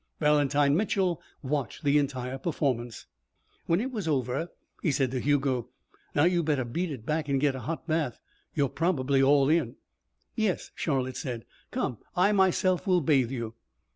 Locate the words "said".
4.91-5.11, 11.17-11.45